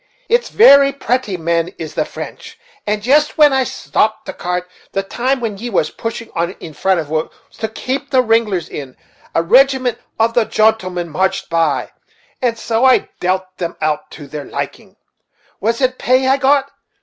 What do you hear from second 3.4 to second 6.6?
I stopt the cart, the time when ye was pushing on